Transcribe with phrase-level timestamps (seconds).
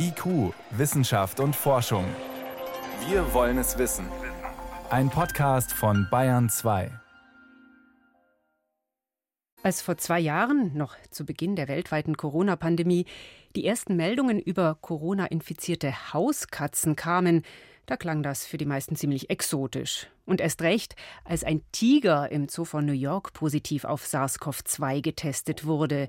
[0.00, 2.04] IQ, Wissenschaft und Forschung.
[3.08, 4.06] Wir wollen es wissen.
[4.90, 6.92] Ein Podcast von Bayern 2.
[9.64, 13.06] Als vor zwei Jahren, noch zu Beginn der weltweiten Corona-Pandemie,
[13.56, 17.42] die ersten Meldungen über Corona-infizierte Hauskatzen kamen,
[17.86, 20.06] da klang das für die meisten ziemlich exotisch.
[20.26, 20.94] Und erst recht,
[21.24, 26.08] als ein Tiger im Zoo von New York positiv auf SARS-CoV-2 getestet wurde.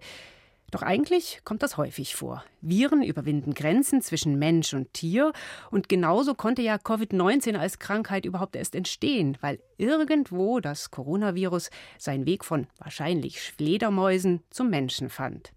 [0.71, 2.43] Doch eigentlich kommt das häufig vor.
[2.61, 5.33] Viren überwinden Grenzen zwischen Mensch und Tier
[5.71, 12.25] und genauso konnte ja Covid-19 als Krankheit überhaupt erst entstehen, weil irgendwo das Coronavirus seinen
[12.25, 15.51] Weg von wahrscheinlich Fledermäusen zum Menschen fand.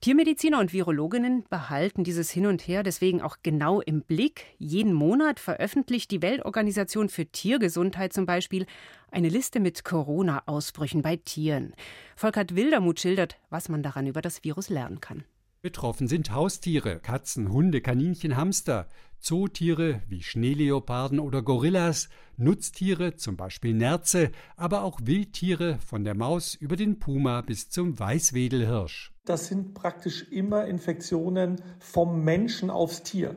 [0.00, 4.46] Tiermediziner und Virologinnen behalten dieses Hin und Her deswegen auch genau im Blick.
[4.58, 8.66] Jeden Monat veröffentlicht die Weltorganisation für Tiergesundheit zum Beispiel
[9.10, 11.74] eine Liste mit Corona-Ausbrüchen bei Tieren.
[12.14, 15.24] Volkert Wildermuth schildert, was man daran über das Virus lernen kann.
[15.62, 18.86] Betroffen sind Haustiere, Katzen, Hunde, Kaninchen, Hamster,
[19.18, 26.54] Zootiere wie Schneeleoparden oder Gorillas, Nutztiere, zum Beispiel Nerze, aber auch Wildtiere von der Maus
[26.54, 29.12] über den Puma bis zum Weißwedelhirsch.
[29.28, 33.34] Das sind praktisch immer Infektionen vom Menschen aufs Tier.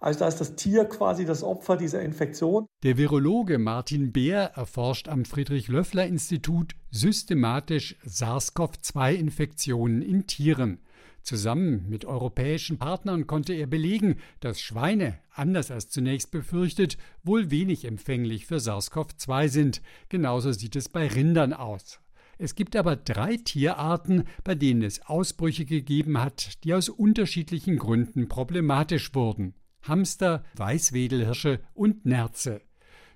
[0.00, 2.64] Also da ist das Tier quasi das Opfer dieser Infektion.
[2.82, 10.80] Der Virologe Martin Beer erforscht am Friedrich-Löffler-Institut systematisch SARS-CoV-2-Infektionen in Tieren.
[11.22, 17.84] Zusammen mit europäischen Partnern konnte er belegen, dass Schweine, anders als zunächst befürchtet, wohl wenig
[17.84, 19.82] empfänglich für SARS-CoV-2 sind.
[20.08, 22.00] Genauso sieht es bei Rindern aus.
[22.38, 28.28] Es gibt aber drei Tierarten, bei denen es Ausbrüche gegeben hat, die aus unterschiedlichen Gründen
[28.28, 29.54] problematisch wurden.
[29.82, 32.60] Hamster, Weißwedelhirsche und Nerze.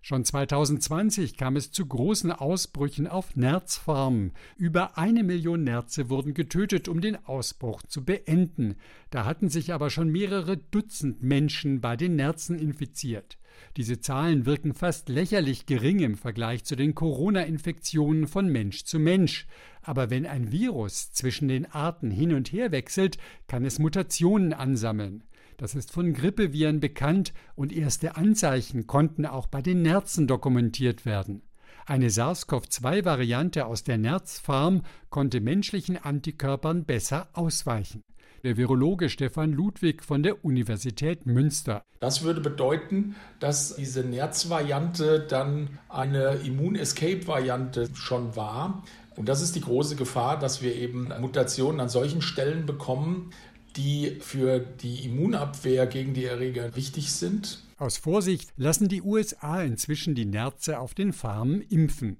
[0.02, 4.32] Schon 2020 kam es zu großen Ausbrüchen auf Nerzfarmen.
[4.56, 8.76] Über eine Million Nerze wurden getötet, um den Ausbruch zu beenden.
[9.10, 13.36] Da hatten sich aber schon mehrere Dutzend Menschen bei den Nerzen infiziert.
[13.76, 19.46] Diese Zahlen wirken fast lächerlich gering im Vergleich zu den Corona-Infektionen von Mensch zu Mensch.
[19.82, 25.24] Aber wenn ein Virus zwischen den Arten hin und her wechselt, kann es Mutationen ansammeln.
[25.56, 31.42] Das ist von Grippeviren bekannt und erste Anzeichen konnten auch bei den Nerzen dokumentiert werden.
[31.86, 38.04] Eine SARS-CoV-2-Variante aus der Nerzfarm konnte menschlichen Antikörpern besser ausweichen.
[38.42, 41.84] Der Virologe Stefan Ludwig von der Universität Münster.
[42.00, 48.82] Das würde bedeuten, dass diese Nerzvariante dann eine Immun-Escape-Variante schon war.
[49.16, 53.30] Und das ist die große Gefahr, dass wir eben Mutationen an solchen Stellen bekommen,
[53.76, 57.62] die für die Immunabwehr gegen die Erreger wichtig sind.
[57.76, 62.16] Aus Vorsicht lassen die USA inzwischen die Nerze auf den Farmen impfen.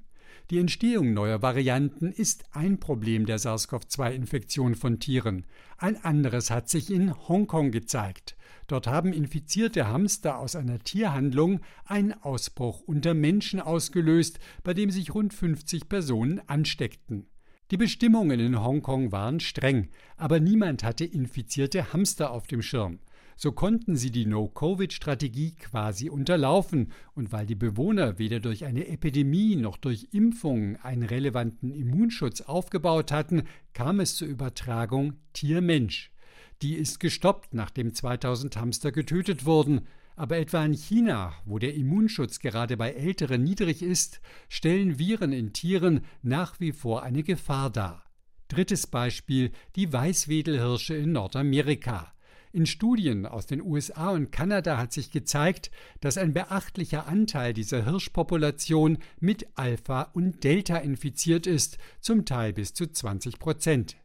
[0.51, 5.47] Die Entstehung neuer Varianten ist ein Problem der SARS-CoV-2-Infektion von Tieren.
[5.79, 8.37] Ein anderes hat sich in Hongkong gezeigt.
[8.67, 15.15] Dort haben infizierte Hamster aus einer Tierhandlung einen Ausbruch unter Menschen ausgelöst, bei dem sich
[15.15, 17.29] rund 50 Personen ansteckten.
[17.71, 22.99] Die Bestimmungen in Hongkong waren streng, aber niemand hatte infizierte Hamster auf dem Schirm.
[23.43, 29.57] So konnten sie die No-Covid-Strategie quasi unterlaufen, und weil die Bewohner weder durch eine Epidemie
[29.57, 36.13] noch durch Impfungen einen relevanten Immunschutz aufgebaut hatten, kam es zur Übertragung Tier-Mensch.
[36.61, 39.87] Die ist gestoppt, nachdem 2000 Hamster getötet wurden,
[40.17, 45.55] aber etwa in China, wo der Immunschutz gerade bei Älteren niedrig ist, stellen Viren in
[45.55, 48.05] Tieren nach wie vor eine Gefahr dar.
[48.49, 52.13] Drittes Beispiel die Weißwedelhirsche in Nordamerika.
[52.53, 57.85] In Studien aus den USA und Kanada hat sich gezeigt, dass ein beachtlicher Anteil dieser
[57.85, 63.97] Hirschpopulation mit Alpha und Delta infiziert ist, zum Teil bis zu 20 Prozent.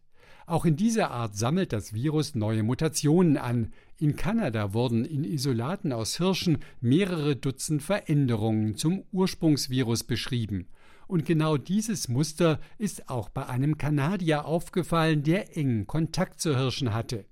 [0.46, 3.74] Auch in dieser Art sammelt das Virus neue Mutationen an.
[3.98, 10.68] In Kanada wurden in Isolaten aus Hirschen mehrere Dutzend Veränderungen zum Ursprungsvirus beschrieben.
[11.08, 16.94] Und genau dieses Muster ist auch bei einem Kanadier aufgefallen, der engen Kontakt zu Hirschen
[16.94, 17.26] hatte.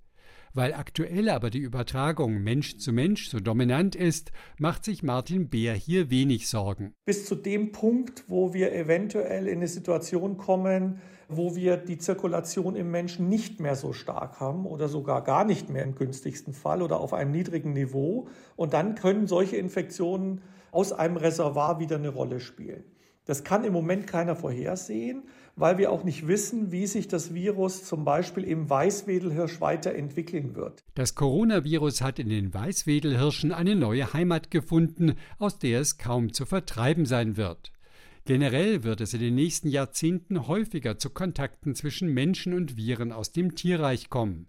[0.55, 5.73] Weil aktuell aber die Übertragung Mensch zu Mensch so dominant ist, macht sich Martin Beer
[5.73, 6.93] hier wenig Sorgen.
[7.05, 12.75] Bis zu dem Punkt, wo wir eventuell in eine Situation kommen, wo wir die Zirkulation
[12.75, 16.83] im Menschen nicht mehr so stark haben oder sogar gar nicht mehr im günstigsten Fall
[16.83, 18.27] oder auf einem niedrigen Niveau.
[18.55, 20.41] Und dann können solche Infektionen
[20.71, 22.83] aus einem Reservoir wieder eine Rolle spielen.
[23.25, 25.23] Das kann im Moment keiner vorhersehen,
[25.55, 30.83] weil wir auch nicht wissen, wie sich das Virus zum Beispiel im Weißwedelhirsch weiterentwickeln wird.
[30.95, 36.45] Das Coronavirus hat in den Weißwedelhirschen eine neue Heimat gefunden, aus der es kaum zu
[36.45, 37.71] vertreiben sein wird.
[38.25, 43.33] Generell wird es in den nächsten Jahrzehnten häufiger zu Kontakten zwischen Menschen und Viren aus
[43.33, 44.47] dem Tierreich kommen.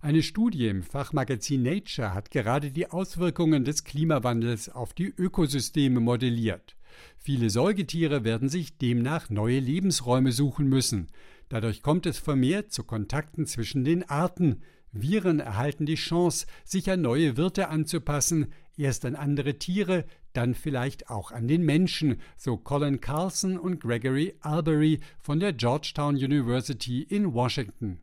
[0.00, 6.76] Eine Studie im Fachmagazin Nature hat gerade die Auswirkungen des Klimawandels auf die Ökosysteme modelliert.
[7.16, 11.08] Viele Säugetiere werden sich demnach neue Lebensräume suchen müssen.
[11.48, 14.62] Dadurch kommt es vermehrt zu Kontakten zwischen den Arten.
[14.92, 21.08] Viren erhalten die Chance, sich an neue Wirte anzupassen, erst an andere Tiere, dann vielleicht
[21.08, 27.32] auch an den Menschen, so Colin Carlson und Gregory Albery von der Georgetown University in
[27.32, 28.00] Washington.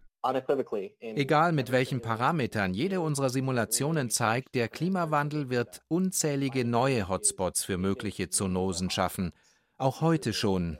[0.99, 7.77] Egal mit welchen Parametern, jede unserer Simulationen zeigt, der Klimawandel wird unzählige neue Hotspots für
[7.77, 9.31] mögliche Zoonosen schaffen.
[9.77, 10.77] Auch heute schon,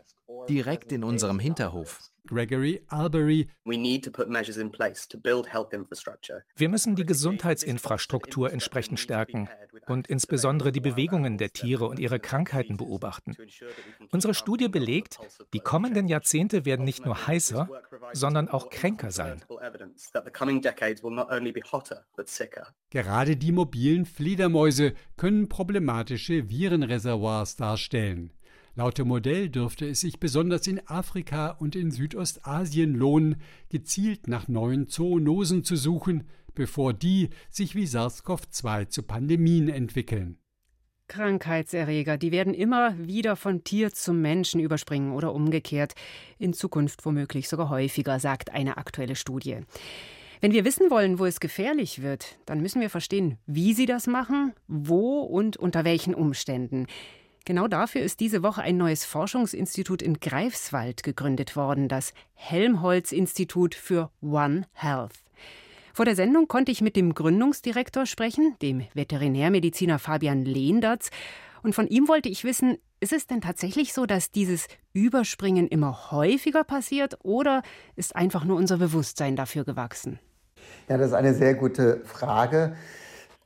[0.50, 2.00] direkt in unserem Hinterhof.
[2.26, 3.50] Gregory Albery.
[6.56, 9.50] Wir müssen die Gesundheitsinfrastruktur entsprechend stärken
[9.88, 13.36] und insbesondere die Bewegungen der Tiere und ihre Krankheiten beobachten.
[14.12, 15.20] Unsere Studie belegt,
[15.54, 17.70] die kommenden Jahrzehnte werden nicht nur heißer,
[18.14, 19.44] sondern auch kränker sein.
[22.90, 28.32] Gerade die mobilen Fledermäuse können problematische Virenreservoirs darstellen.
[28.76, 33.36] Laut dem Modell dürfte es sich besonders in Afrika und in Südostasien lohnen,
[33.70, 36.24] gezielt nach neuen Zoonosen zu suchen,
[36.56, 40.40] bevor die sich wie SARS-CoV-2 zu Pandemien entwickeln.
[41.08, 45.94] Krankheitserreger, die werden immer wieder von Tier zum Menschen überspringen oder umgekehrt,
[46.40, 49.60] in Zukunft womöglich sogar häufiger, sagt eine aktuelle Studie.
[50.42, 54.08] Wenn wir wissen wollen, wo es gefährlich wird, dann müssen wir verstehen, wie sie das
[54.08, 56.88] machen, wo und unter welchen Umständen.
[57.46, 64.12] Genau dafür ist diese Woche ein neues Forschungsinstitut in Greifswald gegründet worden, das Helmholtz-Institut für
[64.22, 65.12] One Health.
[65.94, 71.10] Vor der Sendung konnte ich mit dem Gründungsdirektor sprechen, dem Veterinärmediziner Fabian Lehndatz,
[71.64, 76.12] und von ihm wollte ich wissen, ist es denn tatsächlich so, dass dieses Überspringen immer
[76.12, 77.62] häufiger passiert oder
[77.96, 80.20] ist einfach nur unser Bewusstsein dafür gewachsen?
[80.90, 82.76] Ja, das ist eine sehr gute Frage.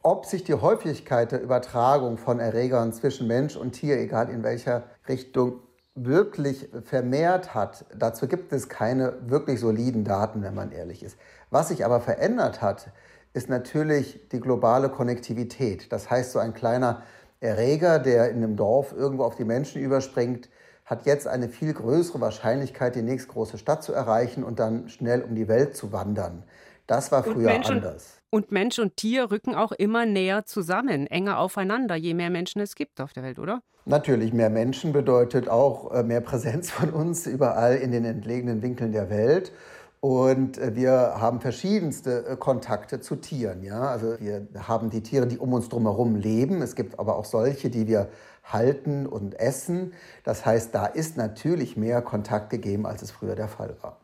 [0.04, 4.84] Ob sich die Häufigkeit der Übertragung von Erregern zwischen Mensch und Tier, egal in welcher
[5.08, 5.60] Richtung,
[5.96, 11.18] wirklich vermehrt hat, dazu gibt es keine wirklich soliden Daten, wenn man ehrlich ist.
[11.50, 12.92] Was sich aber verändert hat,
[13.34, 15.92] ist natürlich die globale Konnektivität.
[15.92, 17.02] Das heißt, so ein kleiner
[17.40, 20.50] Erreger, der in einem Dorf irgendwo auf die Menschen überspringt,
[20.86, 25.36] hat jetzt eine viel größere Wahrscheinlichkeit, die nächstgroße Stadt zu erreichen und dann schnell um
[25.36, 26.44] die Welt zu wandern.
[26.88, 28.17] Das war früher Mensch anders.
[28.30, 32.76] Und Mensch und Tier rücken auch immer näher zusammen, enger aufeinander, je mehr Menschen es
[32.76, 33.62] gibt auf der Welt, oder?
[33.86, 38.92] Natürlich, mehr Menschen bedeutet auch äh, mehr Präsenz von uns überall in den entlegenen Winkeln
[38.92, 39.54] der Welt.
[40.02, 43.64] Und äh, wir haben verschiedenste äh, Kontakte zu Tieren.
[43.64, 43.90] Ja?
[43.90, 46.62] Also wir haben die Tiere, die um uns drumherum leben.
[46.62, 48.10] Es gibt aber auch solche, die wir
[48.44, 49.94] halten und essen.
[50.26, 53.98] Das heißt, da ist natürlich mehr Kontakt gegeben, als es früher der Fall war.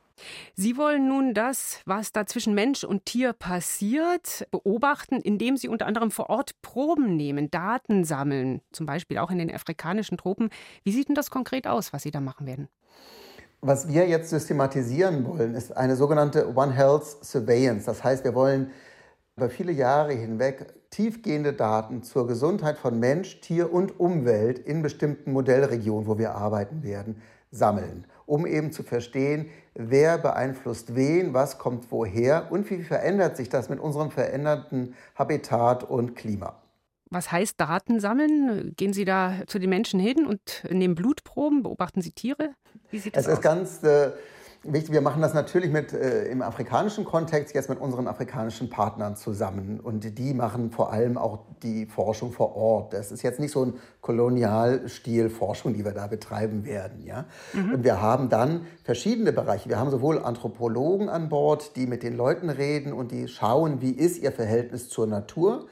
[0.55, 5.85] Sie wollen nun das, was da zwischen Mensch und Tier passiert, beobachten, indem Sie unter
[5.85, 10.49] anderem vor Ort Proben nehmen, Daten sammeln, zum Beispiel auch in den afrikanischen Tropen.
[10.83, 12.67] Wie sieht denn das konkret aus, was Sie da machen werden?
[13.61, 17.85] Was wir jetzt systematisieren wollen, ist eine sogenannte One Health Surveillance.
[17.85, 18.71] Das heißt, wir wollen
[19.35, 25.31] über viele Jahre hinweg tiefgehende Daten zur Gesundheit von Mensch, Tier und Umwelt in bestimmten
[25.31, 27.21] Modellregionen, wo wir arbeiten werden,
[27.53, 33.49] sammeln, um eben zu verstehen, wer beeinflusst wen, was kommt woher und wie verändert sich
[33.49, 36.55] das mit unserem veränderten Habitat und Klima.
[37.09, 38.73] Was heißt Daten sammeln?
[38.75, 41.61] Gehen Sie da zu den Menschen hin und nehmen Blutproben?
[41.61, 42.55] Beobachten Sie Tiere?
[42.89, 43.37] Wie sieht das es aus?
[43.37, 44.11] ist ganz äh,
[44.65, 49.17] Wichtig, wir machen das natürlich mit, äh, im afrikanischen Kontext jetzt mit unseren afrikanischen Partnern
[49.17, 49.81] zusammen.
[49.81, 52.93] Und die machen vor allem auch die Forschung vor Ort.
[52.93, 57.05] Das ist jetzt nicht so ein Kolonialstil-Forschung, die wir da betreiben werden.
[57.05, 57.25] Ja?
[57.51, 57.73] Mhm.
[57.73, 59.67] Und wir haben dann verschiedene Bereiche.
[59.67, 63.91] Wir haben sowohl Anthropologen an Bord, die mit den Leuten reden und die schauen, wie
[63.91, 65.67] ist ihr Verhältnis zur Natur.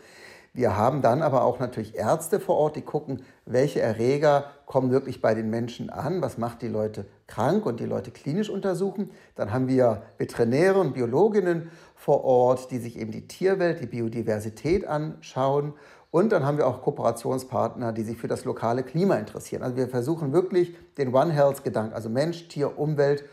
[0.54, 5.22] Wir haben dann aber auch natürlich Ärzte vor Ort, die gucken, welche Erreger kommen wirklich
[5.22, 9.12] bei den Menschen an, was macht die Leute krank und die Leute klinisch untersuchen.
[9.36, 14.86] Dann haben wir Veterinäre und Biologinnen vor Ort, die sich eben die Tierwelt, die Biodiversität
[14.86, 15.74] anschauen.
[16.12, 19.64] Und dann haben wir auch Kooperationspartner, die sich für das lokale Klima interessieren.
[19.64, 23.24] Also wir versuchen wirklich den One Health-Gedanken, also Mensch, Tier, Umwelt,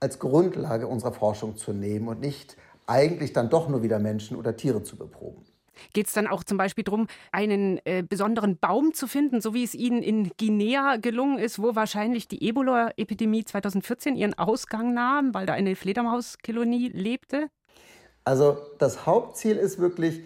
[0.00, 4.54] als Grundlage unserer Forschung zu nehmen und nicht eigentlich dann doch nur wieder Menschen oder
[4.54, 5.44] Tiere zu beproben.
[5.92, 9.64] Geht es dann auch zum Beispiel darum, einen äh, besonderen Baum zu finden, so wie
[9.64, 15.46] es Ihnen in Guinea gelungen ist, wo wahrscheinlich die Ebola-Epidemie 2014 ihren Ausgang nahm, weil
[15.46, 17.48] da eine Fledermauskolonie lebte?
[18.24, 20.20] Also das Hauptziel ist wirklich,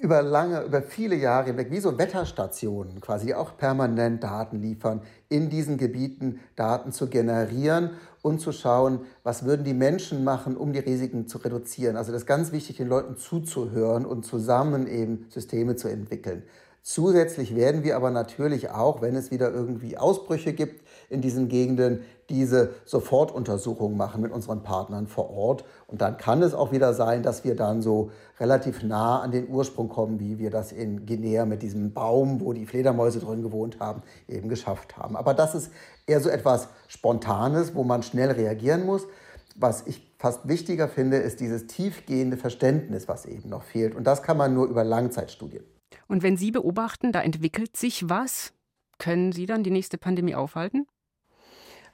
[0.00, 5.50] über lange, über viele Jahre hinweg, wie so Wetterstationen quasi, auch permanent Daten liefern, in
[5.50, 7.90] diesen Gebieten Daten zu generieren
[8.22, 11.96] und zu schauen, was würden die Menschen machen, um die Risiken zu reduzieren.
[11.96, 16.44] Also das ist ganz wichtig, den Leuten zuzuhören und zusammen eben Systeme zu entwickeln.
[16.82, 22.04] Zusätzlich werden wir aber natürlich auch, wenn es wieder irgendwie Ausbrüche gibt in diesen Gegenden,
[22.30, 25.64] diese Sofortuntersuchungen machen mit unseren Partnern vor Ort.
[25.88, 29.48] Und dann kann es auch wieder sein, dass wir dann so relativ nah an den
[29.48, 33.80] Ursprung kommen, wie wir das in Guinea mit diesem Baum, wo die Fledermäuse drin gewohnt
[33.80, 35.16] haben, eben geschafft haben.
[35.16, 35.72] Aber das ist
[36.06, 39.06] eher so etwas Spontanes, wo man schnell reagieren muss.
[39.56, 43.96] Was ich fast wichtiger finde, ist dieses tiefgehende Verständnis, was eben noch fehlt.
[43.96, 45.64] Und das kann man nur über Langzeitstudien.
[46.06, 48.52] Und wenn Sie beobachten, da entwickelt sich was,
[48.98, 50.86] können Sie dann die nächste Pandemie aufhalten?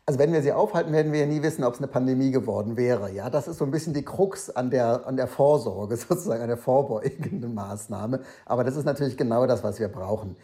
[0.08, 2.76] Also wenn wir sie aufhalten, werden wir ja nie wissen, ob es eine Pandemie geworden
[2.76, 3.10] wäre.
[3.10, 6.48] Ja, das ist so ein bisschen die Krux an der, an der Vorsorge, sozusagen an
[6.48, 8.20] der vorbeugenden Maßnahme.
[8.44, 10.36] Aber das ist natürlich genau das, was wir brauchen.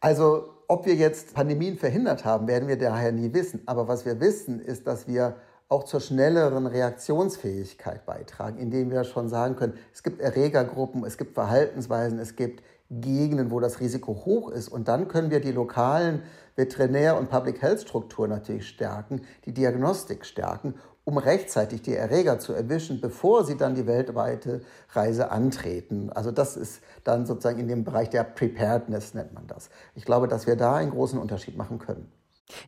[0.00, 3.60] Also ob wir jetzt Pandemien verhindert haben, werden wir daher nie wissen.
[3.66, 5.36] Aber was wir wissen, ist, dass wir
[5.68, 11.34] auch zur schnelleren Reaktionsfähigkeit beitragen, indem wir schon sagen können, es gibt Erregergruppen, es gibt
[11.34, 14.68] Verhaltensweisen, es gibt Gegenden, wo das Risiko hoch ist.
[14.68, 16.22] Und dann können wir die lokalen
[16.56, 23.00] Veterinär- und Public Health-Strukturen natürlich stärken, die Diagnostik stärken, um rechtzeitig die Erreger zu erwischen,
[23.00, 26.10] bevor sie dann die weltweite Reise antreten.
[26.10, 29.70] Also das ist dann sozusagen in dem Bereich der Preparedness, nennt man das.
[29.94, 32.12] Ich glaube, dass wir da einen großen Unterschied machen können.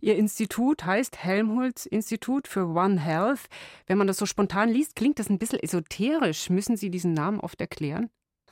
[0.00, 3.48] Ihr Institut heißt Helmholtz Institut für One Health.
[3.86, 6.50] Wenn man das so spontan liest, klingt das ein bisschen esoterisch.
[6.50, 8.10] Müssen Sie diesen Namen oft erklären?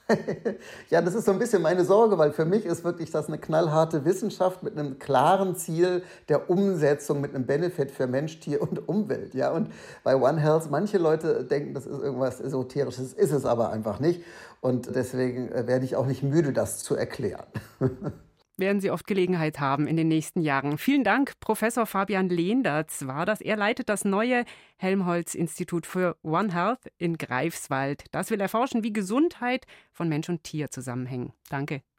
[0.90, 3.38] ja, das ist so ein bisschen meine Sorge, weil für mich ist wirklich das eine
[3.38, 8.88] knallharte Wissenschaft mit einem klaren Ziel der Umsetzung, mit einem Benefit für Mensch, Tier und
[8.88, 9.34] Umwelt.
[9.34, 9.70] Ja, und
[10.04, 14.22] bei One Health, manche Leute denken, das ist irgendwas Esoterisches, ist es aber einfach nicht.
[14.60, 17.46] Und deswegen äh, werde ich auch nicht müde, das zu erklären.
[18.58, 20.78] werden Sie oft Gelegenheit haben in den nächsten Jahren.
[20.78, 23.40] Vielen Dank, Professor Fabian Lehndertz war das.
[23.40, 24.44] Er leitet das neue
[24.76, 28.04] Helmholtz-Institut für One Health in Greifswald.
[28.12, 31.32] Das will erforschen, wie Gesundheit von Mensch und Tier zusammenhängen.
[31.48, 31.82] Danke.